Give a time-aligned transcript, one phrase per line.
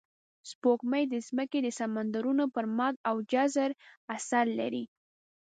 [0.49, 3.71] سپوږمۍ د ځمکې د سمندرونو پر مد او جزر
[4.15, 4.83] اثر لري